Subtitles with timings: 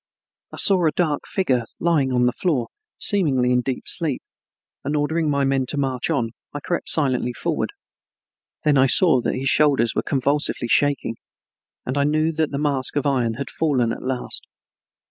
[0.51, 4.23] I saw a dark figure lying on the floor, seemingly in deep sleep,
[4.83, 7.69] and ordering my men to march on I crept silently forward.
[8.63, 11.17] Then I saw that his shoulders were convulsively shaking
[11.85, 14.47] and I knew that the mask of iron had fallen at last.